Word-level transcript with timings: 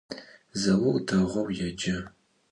Zaur 0.61 0.95
değou 1.07 1.47
yêce. 1.57 1.95